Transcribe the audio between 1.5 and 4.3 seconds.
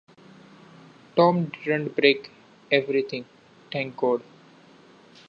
didn't break everything, thank God.